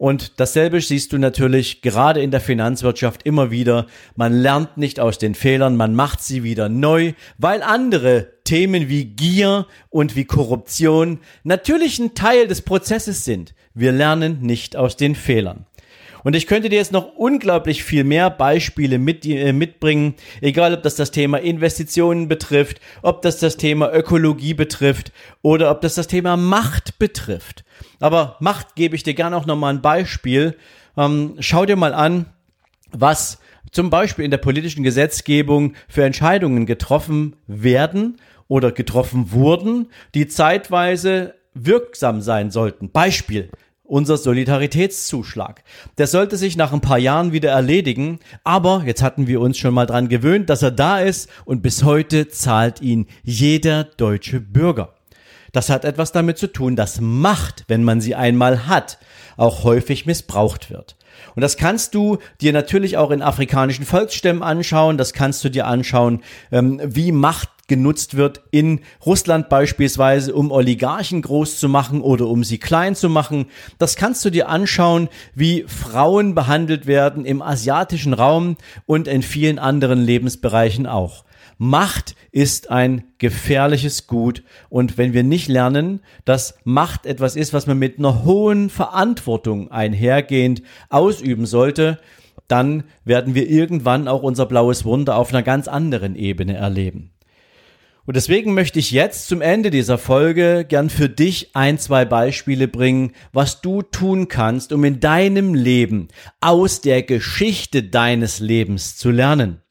Und 0.00 0.40
dasselbe 0.40 0.80
siehst 0.80 1.12
du 1.12 1.18
natürlich 1.18 1.82
gerade 1.82 2.22
in 2.22 2.30
der 2.30 2.40
Finanzwirtschaft 2.40 3.22
immer 3.24 3.50
wieder. 3.50 3.86
Man 4.16 4.32
lernt 4.32 4.78
nicht 4.78 4.98
aus 4.98 5.18
den 5.18 5.34
Fehlern, 5.34 5.76
man 5.76 5.94
macht 5.94 6.22
sie 6.22 6.42
wieder 6.42 6.70
neu, 6.70 7.12
weil 7.36 7.62
andere 7.62 8.32
Themen 8.44 8.88
wie 8.88 9.04
Gier 9.04 9.66
und 9.90 10.16
wie 10.16 10.24
Korruption 10.24 11.18
natürlich 11.44 11.98
ein 11.98 12.14
Teil 12.14 12.48
des 12.48 12.62
Prozesses 12.62 13.26
sind. 13.26 13.52
Wir 13.74 13.92
lernen 13.92 14.40
nicht 14.40 14.74
aus 14.74 14.96
den 14.96 15.14
Fehlern. 15.14 15.66
Und 16.24 16.36
ich 16.36 16.46
könnte 16.46 16.68
dir 16.68 16.76
jetzt 16.76 16.92
noch 16.92 17.14
unglaublich 17.14 17.84
viel 17.84 18.04
mehr 18.04 18.30
Beispiele 18.30 18.98
mit, 18.98 19.24
äh, 19.26 19.52
mitbringen, 19.52 20.14
egal 20.40 20.74
ob 20.74 20.82
das 20.82 20.94
das 20.96 21.10
Thema 21.10 21.38
Investitionen 21.38 22.28
betrifft, 22.28 22.80
ob 23.02 23.22
das 23.22 23.38
das 23.38 23.56
Thema 23.56 23.92
Ökologie 23.92 24.54
betrifft 24.54 25.12
oder 25.42 25.70
ob 25.70 25.80
das 25.80 25.94
das 25.94 26.06
Thema 26.06 26.36
Macht 26.36 26.98
betrifft. 26.98 27.64
Aber 28.00 28.36
Macht 28.40 28.74
gebe 28.74 28.96
ich 28.96 29.02
dir 29.02 29.14
gerne 29.14 29.36
auch 29.36 29.46
nochmal 29.46 29.74
ein 29.74 29.82
Beispiel. 29.82 30.56
Ähm, 30.96 31.36
schau 31.40 31.66
dir 31.66 31.76
mal 31.76 31.94
an, 31.94 32.26
was 32.92 33.38
zum 33.70 33.90
Beispiel 33.90 34.24
in 34.24 34.30
der 34.30 34.38
politischen 34.38 34.82
Gesetzgebung 34.82 35.74
für 35.88 36.04
Entscheidungen 36.04 36.66
getroffen 36.66 37.36
werden 37.46 38.16
oder 38.48 38.72
getroffen 38.72 39.32
wurden, 39.32 39.86
die 40.14 40.26
zeitweise 40.26 41.34
wirksam 41.54 42.20
sein 42.20 42.50
sollten. 42.50 42.90
Beispiel 42.90 43.50
unser 43.90 44.16
Solidaritätszuschlag. 44.16 45.62
Der 45.98 46.06
sollte 46.06 46.36
sich 46.36 46.56
nach 46.56 46.72
ein 46.72 46.80
paar 46.80 46.98
Jahren 46.98 47.32
wieder 47.32 47.50
erledigen, 47.50 48.20
aber 48.44 48.82
jetzt 48.86 49.02
hatten 49.02 49.26
wir 49.26 49.40
uns 49.40 49.58
schon 49.58 49.74
mal 49.74 49.86
dran 49.86 50.08
gewöhnt, 50.08 50.48
dass 50.48 50.62
er 50.62 50.70
da 50.70 51.00
ist 51.00 51.28
und 51.44 51.62
bis 51.62 51.82
heute 51.82 52.28
zahlt 52.28 52.80
ihn 52.80 53.06
jeder 53.24 53.84
deutsche 53.84 54.40
Bürger. 54.40 54.94
Das 55.52 55.68
hat 55.68 55.84
etwas 55.84 56.12
damit 56.12 56.38
zu 56.38 56.46
tun, 56.46 56.76
dass 56.76 57.00
Macht, 57.00 57.64
wenn 57.66 57.82
man 57.82 58.00
sie 58.00 58.14
einmal 58.14 58.68
hat, 58.68 58.98
auch 59.36 59.64
häufig 59.64 60.06
missbraucht 60.06 60.70
wird. 60.70 60.96
Und 61.34 61.42
das 61.42 61.56
kannst 61.56 61.94
du 61.94 62.18
dir 62.40 62.52
natürlich 62.52 62.96
auch 62.96 63.10
in 63.10 63.22
afrikanischen 63.22 63.84
Volksstämmen 63.84 64.42
anschauen. 64.42 64.96
Das 64.98 65.12
kannst 65.12 65.42
du 65.44 65.48
dir 65.48 65.66
anschauen, 65.66 66.22
ähm, 66.52 66.80
wie 66.84 67.10
Macht 67.10 67.50
genutzt 67.70 68.16
wird 68.16 68.42
in 68.50 68.80
Russland 69.06 69.48
beispielsweise, 69.48 70.34
um 70.34 70.50
Oligarchen 70.50 71.22
groß 71.22 71.58
zu 71.58 71.68
machen 71.68 72.02
oder 72.02 72.26
um 72.26 72.42
sie 72.42 72.58
klein 72.58 72.96
zu 72.96 73.08
machen. 73.08 73.46
Das 73.78 73.94
kannst 73.94 74.24
du 74.24 74.30
dir 74.30 74.48
anschauen, 74.48 75.08
wie 75.34 75.64
Frauen 75.68 76.34
behandelt 76.34 76.86
werden 76.86 77.24
im 77.24 77.40
asiatischen 77.40 78.12
Raum 78.12 78.56
und 78.86 79.06
in 79.06 79.22
vielen 79.22 79.60
anderen 79.60 80.02
Lebensbereichen 80.02 80.86
auch. 80.86 81.24
Macht 81.58 82.16
ist 82.32 82.70
ein 82.70 83.04
gefährliches 83.18 84.08
Gut 84.08 84.42
und 84.68 84.98
wenn 84.98 85.12
wir 85.12 85.22
nicht 85.22 85.46
lernen, 85.46 86.00
dass 86.24 86.54
Macht 86.64 87.06
etwas 87.06 87.36
ist, 87.36 87.52
was 87.52 87.68
man 87.68 87.78
mit 87.78 87.98
einer 87.98 88.24
hohen 88.24 88.68
Verantwortung 88.68 89.70
einhergehend 89.70 90.62
ausüben 90.88 91.46
sollte, 91.46 92.00
dann 92.48 92.82
werden 93.04 93.36
wir 93.36 93.48
irgendwann 93.48 94.08
auch 94.08 94.24
unser 94.24 94.46
blaues 94.46 94.84
Wunder 94.84 95.14
auf 95.14 95.32
einer 95.32 95.44
ganz 95.44 95.68
anderen 95.68 96.16
Ebene 96.16 96.56
erleben. 96.56 97.12
Und 98.10 98.16
deswegen 98.16 98.54
möchte 98.54 98.80
ich 98.80 98.90
jetzt 98.90 99.28
zum 99.28 99.40
Ende 99.40 99.70
dieser 99.70 99.96
Folge 99.96 100.66
gern 100.68 100.90
für 100.90 101.08
dich 101.08 101.54
ein, 101.54 101.78
zwei 101.78 102.04
Beispiele 102.04 102.66
bringen, 102.66 103.12
was 103.32 103.60
du 103.60 103.82
tun 103.82 104.26
kannst, 104.26 104.72
um 104.72 104.82
in 104.82 104.98
deinem 104.98 105.54
Leben 105.54 106.08
aus 106.40 106.80
der 106.80 107.04
Geschichte 107.04 107.84
deines 107.84 108.40
Lebens 108.40 108.96
zu 108.96 109.12
lernen. 109.12 109.62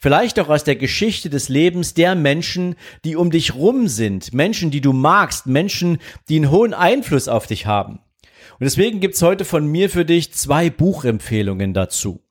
Vielleicht 0.00 0.40
auch 0.40 0.48
aus 0.48 0.64
der 0.64 0.76
Geschichte 0.76 1.28
des 1.28 1.50
Lebens 1.50 1.92
der 1.92 2.14
Menschen, 2.14 2.76
die 3.04 3.14
um 3.14 3.30
dich 3.30 3.54
rum 3.56 3.88
sind, 3.88 4.32
Menschen, 4.32 4.70
die 4.70 4.80
du 4.80 4.94
magst, 4.94 5.46
Menschen, 5.46 5.98
die 6.30 6.36
einen 6.36 6.50
hohen 6.50 6.72
Einfluss 6.72 7.28
auf 7.28 7.46
dich 7.46 7.66
haben. 7.66 7.98
Und 8.52 8.64
deswegen 8.64 9.00
gibt's 9.00 9.20
heute 9.20 9.44
von 9.44 9.66
mir 9.66 9.90
für 9.90 10.06
dich 10.06 10.32
zwei 10.32 10.70
Buchempfehlungen 10.70 11.74
dazu. 11.74 12.21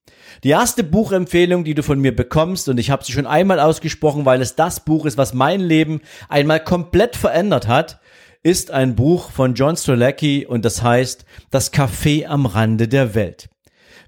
Die 0.43 0.50
erste 0.50 0.83
Buchempfehlung, 0.83 1.63
die 1.63 1.75
du 1.75 1.83
von 1.83 2.00
mir 2.00 2.15
bekommst, 2.15 2.69
und 2.69 2.79
ich 2.79 2.89
habe 2.89 3.03
sie 3.03 3.11
schon 3.11 3.27
einmal 3.27 3.59
ausgesprochen, 3.59 4.25
weil 4.25 4.41
es 4.41 4.55
das 4.55 4.85
Buch 4.85 5.05
ist, 5.05 5.17
was 5.17 5.33
mein 5.33 5.61
Leben 5.61 6.01
einmal 6.29 6.63
komplett 6.63 7.15
verändert 7.15 7.67
hat, 7.67 8.00
ist 8.43 8.71
ein 8.71 8.95
Buch 8.95 9.29
von 9.29 9.53
John 9.53 9.77
Strelacki 9.77 10.45
und 10.47 10.65
das 10.65 10.81
heißt 10.81 11.25
Das 11.51 11.71
Café 11.71 12.25
am 12.25 12.45
Rande 12.45 12.88
der 12.88 13.13
Welt. 13.13 13.50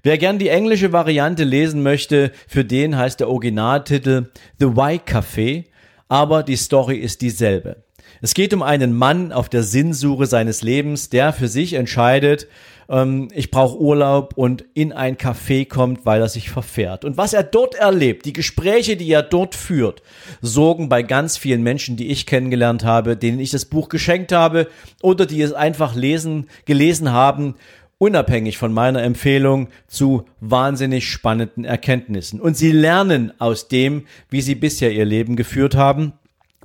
Wer 0.02 0.18
gern 0.18 0.38
die 0.38 0.48
englische 0.48 0.92
Variante 0.92 1.44
lesen 1.44 1.82
möchte, 1.82 2.32
für 2.46 2.64
den 2.64 2.96
heißt 2.96 3.20
der 3.20 3.28
Originaltitel 3.30 4.30
The 4.58 4.66
Y 4.66 4.98
Café, 4.98 5.64
aber 6.08 6.42
die 6.42 6.56
Story 6.56 6.96
ist 6.96 7.22
dieselbe. 7.22 7.84
Es 8.20 8.34
geht 8.34 8.52
um 8.52 8.62
einen 8.62 8.92
Mann 8.92 9.32
auf 9.32 9.48
der 9.48 9.62
Sinnsuche 9.62 10.26
seines 10.26 10.62
Lebens, 10.62 11.10
der 11.10 11.32
für 11.32 11.48
sich 11.48 11.74
entscheidet, 11.74 12.48
ähm, 12.88 13.28
ich 13.32 13.50
brauche 13.50 13.78
Urlaub 13.78 14.34
und 14.36 14.64
in 14.74 14.92
ein 14.92 15.16
Café 15.16 15.66
kommt, 15.66 16.04
weil 16.06 16.20
er 16.20 16.28
sich 16.28 16.50
verfährt. 16.50 17.04
Und 17.04 17.16
was 17.16 17.32
er 17.32 17.42
dort 17.42 17.74
erlebt, 17.74 18.24
die 18.24 18.32
Gespräche, 18.32 18.96
die 18.96 19.10
er 19.10 19.22
dort 19.22 19.54
führt, 19.54 20.02
sorgen 20.40 20.88
bei 20.88 21.02
ganz 21.02 21.36
vielen 21.36 21.62
Menschen, 21.62 21.96
die 21.96 22.08
ich 22.08 22.26
kennengelernt 22.26 22.84
habe, 22.84 23.16
denen 23.16 23.40
ich 23.40 23.50
das 23.50 23.64
Buch 23.64 23.88
geschenkt 23.88 24.32
habe 24.32 24.68
oder 25.02 25.26
die 25.26 25.42
es 25.42 25.52
einfach 25.52 25.94
lesen, 25.94 26.48
gelesen 26.64 27.12
haben, 27.12 27.54
unabhängig 27.98 28.58
von 28.58 28.72
meiner 28.72 29.02
Empfehlung 29.02 29.68
zu 29.86 30.24
wahnsinnig 30.40 31.08
spannenden 31.08 31.64
Erkenntnissen. 31.64 32.40
Und 32.40 32.56
sie 32.56 32.72
lernen 32.72 33.32
aus 33.38 33.68
dem, 33.68 34.06
wie 34.28 34.42
sie 34.42 34.54
bisher 34.54 34.92
ihr 34.92 35.04
Leben 35.04 35.36
geführt 35.36 35.74
haben 35.74 36.12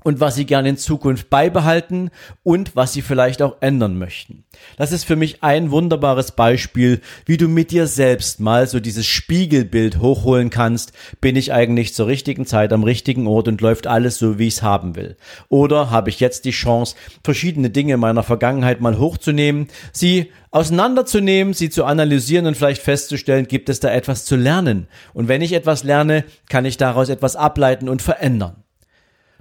und 0.03 0.19
was 0.19 0.35
sie 0.35 0.45
gerne 0.45 0.69
in 0.69 0.77
Zukunft 0.77 1.29
beibehalten 1.29 2.09
und 2.43 2.75
was 2.75 2.93
sie 2.93 3.01
vielleicht 3.01 3.41
auch 3.41 3.57
ändern 3.61 3.97
möchten. 3.97 4.43
Das 4.77 4.91
ist 4.91 5.03
für 5.03 5.15
mich 5.15 5.43
ein 5.43 5.71
wunderbares 5.71 6.31
Beispiel, 6.31 7.01
wie 7.25 7.37
du 7.37 7.47
mit 7.47 7.71
dir 7.71 7.87
selbst 7.87 8.39
mal 8.39 8.67
so 8.67 8.79
dieses 8.79 9.05
Spiegelbild 9.05 9.99
hochholen 9.99 10.49
kannst. 10.49 10.93
Bin 11.21 11.35
ich 11.35 11.53
eigentlich 11.53 11.93
zur 11.93 12.07
richtigen 12.07 12.45
Zeit 12.45 12.73
am 12.73 12.83
richtigen 12.83 13.27
Ort 13.27 13.47
und 13.47 13.61
läuft 13.61 13.87
alles 13.87 14.17
so, 14.17 14.39
wie 14.39 14.47
ich 14.47 14.55
es 14.55 14.63
haben 14.63 14.95
will? 14.95 15.17
Oder 15.49 15.89
habe 15.89 16.09
ich 16.09 16.19
jetzt 16.19 16.45
die 16.45 16.51
Chance, 16.51 16.95
verschiedene 17.23 17.69
Dinge 17.69 17.97
meiner 17.97 18.23
Vergangenheit 18.23 18.81
mal 18.81 18.97
hochzunehmen, 18.97 19.67
sie 19.91 20.31
auseinanderzunehmen, 20.51 21.53
sie 21.53 21.69
zu 21.69 21.85
analysieren 21.85 22.47
und 22.47 22.55
vielleicht 22.55 22.81
festzustellen, 22.81 23.47
gibt 23.47 23.69
es 23.69 23.79
da 23.79 23.91
etwas 23.91 24.25
zu 24.25 24.35
lernen? 24.35 24.87
Und 25.13 25.27
wenn 25.27 25.41
ich 25.41 25.53
etwas 25.53 25.83
lerne, 25.83 26.23
kann 26.49 26.65
ich 26.65 26.77
daraus 26.77 27.09
etwas 27.09 27.35
ableiten 27.35 27.89
und 27.89 28.01
verändern. 28.01 28.63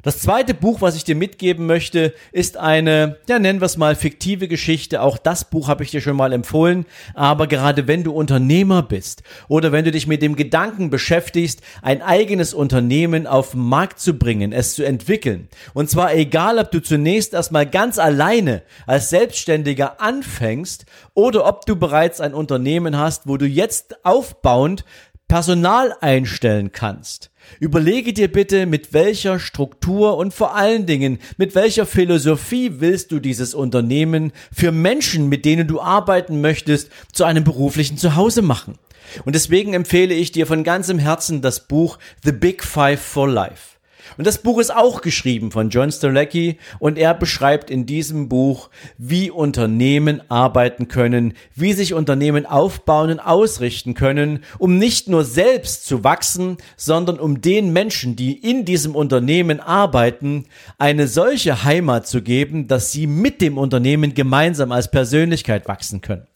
Das 0.03 0.21
zweite 0.21 0.55
Buch, 0.55 0.81
was 0.81 0.95
ich 0.95 1.03
dir 1.03 1.17
mitgeben 1.17 1.67
möchte, 1.67 2.15
ist 2.31 2.57
eine, 2.57 3.17
ja 3.29 3.41
nennen 3.41 3.61
wir 3.61 3.67
es 3.67 3.77
mal 3.77 3.97
fiktive 3.97 4.47
Geschichte. 4.47 5.03
Auch 5.03 5.19
das 5.19 5.45
Buch 5.45 5.67
habe 5.67 5.83
ich 5.83 5.91
dir 5.91 6.01
schon 6.01 6.17
mal 6.17 6.33
empfohlen. 6.33 6.87
Aber 7.15 7.49
gerade 7.49 7.89
wenn 7.89 8.05
du 8.05 8.13
Unternehmer 8.13 8.83
bist 8.83 9.25
oder 9.49 9.73
wenn 9.73 9.85
du 9.85 9.91
dich 9.91 10.07
mit 10.07 10.23
dem 10.23 10.37
Gedanken 10.37 10.89
beschäftigst, 10.91 11.63
ein 11.83 12.01
eigenes 12.01 12.55
Unternehmen 12.55 13.27
auf 13.27 13.51
den 13.51 13.63
Markt 13.63 13.99
zu 13.99 14.15
bringen, 14.15 14.53
es 14.53 14.75
zu 14.75 14.85
entwickeln. 14.85 15.49
Und 15.75 15.91
zwar 15.91 16.15
egal, 16.15 16.61
ob 16.61 16.71
du 16.71 16.81
zunächst 16.81 17.35
erstmal 17.35 17.67
ganz 17.67 17.99
alleine 17.99 18.63
als 18.87 19.11
Selbstständiger 19.11 20.01
anfängst 20.01 20.87
oder 21.15 21.45
ob 21.45 21.67
du 21.67 21.75
bereits 21.75 22.21
ein 22.21 22.35
Unternehmen 22.35 22.97
hast, 22.97 23.27
wo 23.27 23.37
du 23.37 23.47
jetzt 23.47 24.05
aufbauend 24.05 24.85
Personal 25.27 25.95
einstellen 26.01 26.71
kannst. 26.73 27.31
Überlege 27.61 28.13
dir 28.13 28.31
bitte, 28.31 28.67
mit 28.67 28.93
welcher 28.93 29.39
Struktur 29.39 30.17
und 30.17 30.35
vor 30.35 30.55
allen 30.55 30.87
Dingen 30.87 31.19
mit 31.37 31.55
welcher 31.55 31.87
Philosophie 31.87 32.81
willst 32.81 33.13
du 33.13 33.21
dieses 33.21 33.55
Unternehmen 33.55 34.33
für 34.53 34.73
Menschen, 34.73 35.29
mit 35.29 35.45
denen 35.45 35.67
du 35.67 35.81
arbeiten 35.81 36.41
möchtest, 36.41 36.91
zu 37.13 37.25
einem 37.25 37.45
beruflichen 37.45 37.97
Zuhause 37.99 38.43
machen. 38.43 38.79
Und 39.25 39.35
deswegen 39.35 39.75
empfehle 39.75 40.15
ich 40.15 40.33
dir 40.33 40.47
von 40.47 40.65
ganzem 40.65 40.99
Herzen 40.99 41.41
das 41.41 41.67
Buch 41.67 41.99
The 42.25 42.33
Big 42.33 42.63
Five 42.63 43.01
for 43.01 43.29
Life. 43.29 43.78
Und 44.19 44.27
das 44.27 44.39
Buch 44.39 44.59
ist 44.59 44.75
auch 44.75 45.01
geschrieben 45.01 45.53
von 45.53 45.71
John 45.71 45.93
Stolecki 45.93 46.59
und 46.81 46.99
er 46.99 47.15
beschreibt 47.15 47.71
in 47.71 47.87
diesem 47.87 48.29
Buch, 48.29 48.69
wie 48.99 49.31
Unternehmen 49.31 50.21
arbeiten 50.29 50.89
können, 50.89 51.35
wie 51.55 51.73
sich 51.73 51.95
Unternehmen 51.95 52.45
aufbauen 52.45 53.13
und 53.13 53.21
ausrichten 53.21 53.95
können, 53.95 54.41
um 54.59 54.77
nicht 54.77 55.09
nur 55.09 55.25
selbst 55.25 55.87
zu 55.87 56.03
wachsen, 56.03 56.57
sondern 56.77 57.21
um 57.21 57.41
den 57.41 57.73
Menschen, 57.73 58.17
die 58.17 58.33
in 58.33 58.65
diesem 58.65 58.97
Unternehmen 58.97 59.61
arbeiten, 59.61 60.47
eine 60.79 61.07
solche 61.07 61.63
Heimat 61.63 62.09
zu 62.09 62.21
geben, 62.21 62.67
dass 62.67 62.91
sie 62.91 63.07
mit 63.07 63.41
dem 63.41 63.57
Unternehmen 63.57 64.15
gemeinsam 64.15 64.73
als 64.73 64.91
Persönlichkeit 64.91 65.69
wachsen 65.69 66.01
können. 66.01 66.27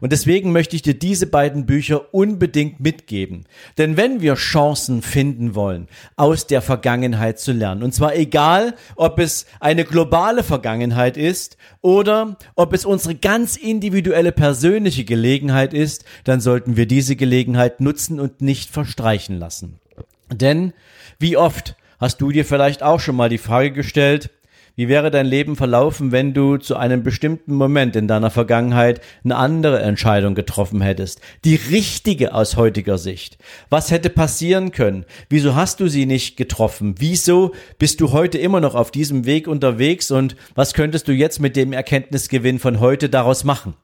Und 0.00 0.12
deswegen 0.12 0.52
möchte 0.52 0.76
ich 0.76 0.82
dir 0.82 0.94
diese 0.94 1.26
beiden 1.26 1.66
Bücher 1.66 2.12
unbedingt 2.14 2.80
mitgeben. 2.80 3.44
Denn 3.76 3.96
wenn 3.96 4.20
wir 4.20 4.34
Chancen 4.34 5.02
finden 5.02 5.54
wollen, 5.54 5.88
aus 6.16 6.46
der 6.46 6.62
Vergangenheit 6.62 7.38
zu 7.38 7.52
lernen, 7.52 7.82
und 7.82 7.94
zwar 7.94 8.14
egal, 8.14 8.74
ob 8.96 9.18
es 9.18 9.46
eine 9.60 9.84
globale 9.84 10.42
Vergangenheit 10.42 11.16
ist 11.16 11.56
oder 11.80 12.36
ob 12.54 12.72
es 12.72 12.84
unsere 12.84 13.14
ganz 13.14 13.56
individuelle 13.56 14.32
persönliche 14.32 15.04
Gelegenheit 15.04 15.74
ist, 15.74 16.04
dann 16.24 16.40
sollten 16.40 16.76
wir 16.76 16.86
diese 16.86 17.16
Gelegenheit 17.16 17.80
nutzen 17.80 18.20
und 18.20 18.40
nicht 18.40 18.70
verstreichen 18.70 19.38
lassen. 19.38 19.78
Denn 20.32 20.72
wie 21.18 21.36
oft 21.36 21.76
hast 21.98 22.20
du 22.20 22.30
dir 22.30 22.44
vielleicht 22.44 22.82
auch 22.82 23.00
schon 23.00 23.16
mal 23.16 23.28
die 23.28 23.38
Frage 23.38 23.72
gestellt, 23.72 24.30
wie 24.78 24.86
wäre 24.86 25.10
dein 25.10 25.26
Leben 25.26 25.56
verlaufen, 25.56 26.12
wenn 26.12 26.34
du 26.34 26.56
zu 26.56 26.76
einem 26.76 27.02
bestimmten 27.02 27.52
Moment 27.52 27.96
in 27.96 28.06
deiner 28.06 28.30
Vergangenheit 28.30 29.00
eine 29.24 29.34
andere 29.34 29.80
Entscheidung 29.80 30.36
getroffen 30.36 30.80
hättest? 30.80 31.20
Die 31.44 31.56
richtige 31.56 32.32
aus 32.32 32.54
heutiger 32.54 32.96
Sicht. 32.96 33.38
Was 33.70 33.90
hätte 33.90 34.08
passieren 34.08 34.70
können? 34.70 35.04
Wieso 35.28 35.56
hast 35.56 35.80
du 35.80 35.88
sie 35.88 36.06
nicht 36.06 36.36
getroffen? 36.36 36.94
Wieso 36.98 37.56
bist 37.80 38.00
du 38.00 38.12
heute 38.12 38.38
immer 38.38 38.60
noch 38.60 38.76
auf 38.76 38.92
diesem 38.92 39.26
Weg 39.26 39.48
unterwegs 39.48 40.12
und 40.12 40.36
was 40.54 40.74
könntest 40.74 41.08
du 41.08 41.12
jetzt 41.12 41.40
mit 41.40 41.56
dem 41.56 41.72
Erkenntnisgewinn 41.72 42.60
von 42.60 42.78
heute 42.78 43.08
daraus 43.08 43.42
machen? 43.42 43.74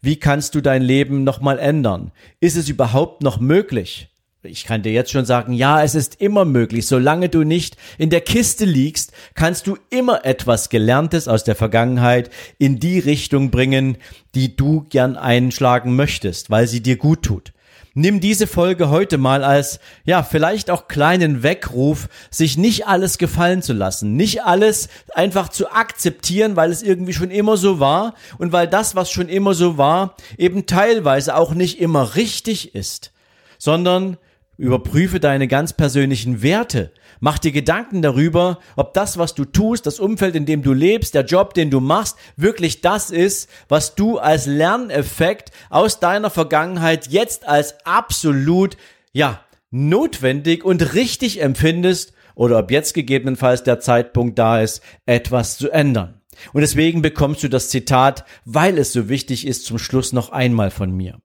Wie 0.00 0.14
kannst 0.14 0.54
du 0.54 0.60
dein 0.60 0.82
Leben 0.82 1.24
nochmal 1.24 1.58
ändern? 1.58 2.12
Ist 2.38 2.56
es 2.56 2.68
überhaupt 2.68 3.20
noch 3.20 3.40
möglich? 3.40 4.10
Ich 4.46 4.64
kann 4.64 4.82
dir 4.82 4.92
jetzt 4.92 5.10
schon 5.10 5.24
sagen, 5.24 5.52
ja, 5.52 5.82
es 5.82 5.94
ist 5.94 6.20
immer 6.20 6.44
möglich. 6.44 6.86
Solange 6.86 7.28
du 7.28 7.42
nicht 7.42 7.76
in 7.98 8.10
der 8.10 8.20
Kiste 8.20 8.64
liegst, 8.64 9.12
kannst 9.34 9.66
du 9.66 9.76
immer 9.90 10.24
etwas 10.24 10.68
Gelerntes 10.68 11.28
aus 11.28 11.44
der 11.44 11.56
Vergangenheit 11.56 12.30
in 12.58 12.78
die 12.78 12.98
Richtung 12.98 13.50
bringen, 13.50 13.98
die 14.34 14.56
du 14.56 14.86
gern 14.88 15.16
einschlagen 15.16 15.96
möchtest, 15.96 16.50
weil 16.50 16.66
sie 16.68 16.82
dir 16.82 16.96
gut 16.96 17.22
tut. 17.22 17.52
Nimm 17.98 18.20
diese 18.20 18.46
Folge 18.46 18.90
heute 18.90 19.16
mal 19.16 19.42
als, 19.42 19.80
ja, 20.04 20.22
vielleicht 20.22 20.70
auch 20.70 20.86
kleinen 20.86 21.42
Weckruf, 21.42 22.08
sich 22.30 22.58
nicht 22.58 22.86
alles 22.86 23.16
gefallen 23.16 23.62
zu 23.62 23.72
lassen, 23.72 24.16
nicht 24.16 24.44
alles 24.44 24.88
einfach 25.14 25.48
zu 25.48 25.72
akzeptieren, 25.72 26.56
weil 26.56 26.70
es 26.70 26.82
irgendwie 26.82 27.14
schon 27.14 27.30
immer 27.30 27.56
so 27.56 27.80
war 27.80 28.14
und 28.36 28.52
weil 28.52 28.68
das, 28.68 28.96
was 28.96 29.10
schon 29.10 29.30
immer 29.30 29.54
so 29.54 29.78
war, 29.78 30.14
eben 30.36 30.66
teilweise 30.66 31.36
auch 31.36 31.54
nicht 31.54 31.80
immer 31.80 32.16
richtig 32.16 32.74
ist, 32.74 33.12
sondern 33.56 34.18
Überprüfe 34.58 35.20
deine 35.20 35.48
ganz 35.48 35.74
persönlichen 35.74 36.42
Werte. 36.42 36.92
Mach 37.20 37.38
dir 37.38 37.52
Gedanken 37.52 38.00
darüber, 38.00 38.58
ob 38.74 38.94
das, 38.94 39.18
was 39.18 39.34
du 39.34 39.44
tust, 39.44 39.86
das 39.86 40.00
Umfeld, 40.00 40.34
in 40.34 40.46
dem 40.46 40.62
du 40.62 40.72
lebst, 40.72 41.14
der 41.14 41.24
Job, 41.24 41.52
den 41.54 41.70
du 41.70 41.80
machst, 41.80 42.16
wirklich 42.36 42.80
das 42.80 43.10
ist, 43.10 43.50
was 43.68 43.94
du 43.94 44.18
als 44.18 44.46
Lerneffekt 44.46 45.50
aus 45.68 46.00
deiner 46.00 46.30
Vergangenheit 46.30 47.08
jetzt 47.08 47.46
als 47.46 47.74
absolut, 47.84 48.76
ja, 49.12 49.40
notwendig 49.70 50.64
und 50.64 50.94
richtig 50.94 51.42
empfindest 51.42 52.14
oder 52.34 52.58
ob 52.58 52.70
jetzt 52.70 52.94
gegebenenfalls 52.94 53.62
der 53.62 53.80
Zeitpunkt 53.80 54.38
da 54.38 54.60
ist, 54.60 54.82
etwas 55.04 55.58
zu 55.58 55.70
ändern. 55.70 56.20
Und 56.52 56.60
deswegen 56.60 57.02
bekommst 57.02 57.42
du 57.42 57.48
das 57.48 57.70
Zitat, 57.70 58.24
weil 58.44 58.78
es 58.78 58.92
so 58.92 59.08
wichtig 59.08 59.46
ist, 59.46 59.64
zum 59.64 59.78
Schluss 59.78 60.12
noch 60.12 60.30
einmal 60.30 60.70
von 60.70 60.90
mir. 60.92 61.18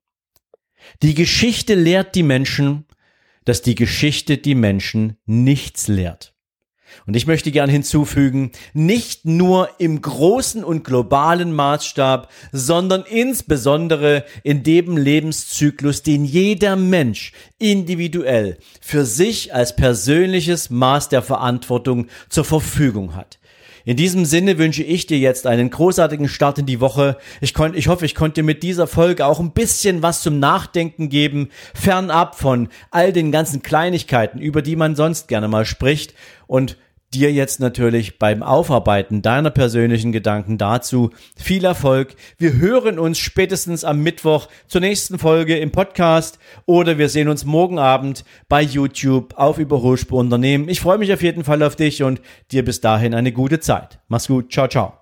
Die 1.01 1.13
Geschichte 1.13 1.75
lehrt 1.75 2.15
die 2.15 2.23
Menschen, 2.23 2.85
dass 3.45 3.62
die 3.62 3.75
Geschichte 3.75 4.38
die 4.38 4.55
Menschen 4.55 5.17
nichts 5.25 5.88
lehrt. 5.88 6.33
Und 7.05 7.15
ich 7.15 7.25
möchte 7.25 7.51
gern 7.51 7.69
hinzufügen, 7.69 8.51
nicht 8.74 9.25
nur 9.25 9.69
im 9.79 10.01
großen 10.01 10.63
und 10.63 10.83
globalen 10.83 11.53
Maßstab, 11.53 12.29
sondern 12.51 13.03
insbesondere 13.03 14.25
in 14.43 14.63
dem 14.63 14.98
Lebenszyklus, 14.98 16.03
den 16.03 16.25
jeder 16.25 16.75
Mensch 16.75 17.31
individuell 17.57 18.57
für 18.81 19.05
sich 19.05 19.53
als 19.53 19.75
persönliches 19.75 20.69
Maß 20.69 21.10
der 21.10 21.21
Verantwortung 21.21 22.07
zur 22.29 22.45
Verfügung 22.45 23.15
hat. 23.15 23.39
In 23.85 23.97
diesem 23.97 24.25
Sinne 24.25 24.57
wünsche 24.57 24.83
ich 24.83 25.07
dir 25.07 25.17
jetzt 25.17 25.47
einen 25.47 25.69
großartigen 25.69 26.27
Start 26.27 26.59
in 26.59 26.65
die 26.65 26.79
Woche. 26.79 27.17
Ich, 27.39 27.53
kon, 27.53 27.73
ich 27.73 27.88
hoffe, 27.88 28.05
ich 28.05 28.15
konnte 28.15 28.43
mit 28.43 28.63
dieser 28.63 28.88
Folge 28.88 29.25
auch 29.25 29.39
ein 29.39 29.51
bisschen 29.51 30.01
was 30.01 30.21
zum 30.21 30.39
Nachdenken 30.39 31.09
geben, 31.09 31.50
fernab 31.73 32.35
von 32.35 32.69
all 32.91 33.11
den 33.11 33.31
ganzen 33.31 33.61
Kleinigkeiten, 33.61 34.39
über 34.39 34.61
die 34.61 34.75
man 34.75 34.95
sonst 34.95 35.27
gerne 35.27 35.47
mal 35.47 35.65
spricht 35.65 36.13
und 36.47 36.77
dir 37.13 37.32
jetzt 37.32 37.60
natürlich 37.60 38.20
beim 38.20 38.41
Aufarbeiten 38.44 39.22
deiner 39.22 39.50
persönlichen 39.50 40.12
Gedanken 40.12 40.58
dazu 40.58 41.12
viel 41.36 41.65
Erfolg. 41.65 42.15
Wir 42.38 42.53
hören 42.53 43.00
uns 43.00 43.19
spätestens 43.19 43.84
am 43.84 44.02
Mittwoch 44.02 44.47
zur 44.67 44.82
nächsten 44.82 45.19
Folge 45.19 45.58
im 45.58 45.71
Podcast 45.71 46.39
oder 46.65 46.97
wir 46.97 47.10
sehen 47.10 47.28
uns 47.28 47.45
morgen 47.45 47.80
Abend 47.80 48.24
bei 48.47 48.62
YouTube 48.62 49.34
auf 49.38 49.58
Überholspur 49.58 50.19
Unternehmen. 50.19 50.69
Ich 50.69 50.82
freue 50.82 50.97
mich 50.97 51.12
auf 51.13 51.21
jeden 51.21 51.43
Fall 51.43 51.63
auf 51.63 51.76
dich 51.76 52.04
und 52.04 52.21
dir 52.52 52.63
bis 52.63 52.82
dahin 52.82 53.13
eine 53.13 53.32
gute 53.32 53.60
Zeit. 53.60 54.00
Mach's 54.08 54.28
gut. 54.28 54.52
Ciao, 54.52 54.67
ciao. 54.67 55.00